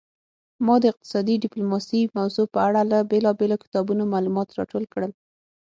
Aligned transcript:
ما 0.65 0.75
د 0.81 0.85
اقتصادي 0.93 1.35
ډیپلوماسي 1.43 2.01
موضوع 2.17 2.45
په 2.53 2.59
اړه 2.67 2.81
له 2.91 2.97
بیلابیلو 3.11 3.61
کتابونو 3.63 4.03
معلومات 4.13 4.47
راټول 4.59 4.83
کړل 4.93 5.11